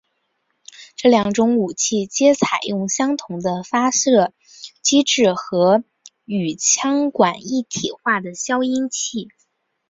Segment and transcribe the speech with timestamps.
[0.95, 4.33] 这两种武器皆采用相同的发射
[4.81, 5.83] 机制和
[6.25, 9.27] 与枪管一体化的消音器。